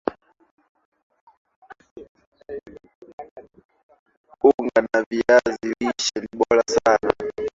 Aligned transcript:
unga 4.43 4.87
wa 4.93 5.05
viazi 5.09 5.75
lishe 5.79 6.19
ni 6.21 6.27
bora 6.37 6.63
sana 6.67 7.13